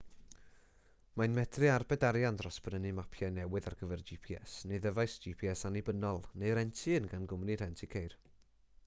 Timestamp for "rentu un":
6.61-7.09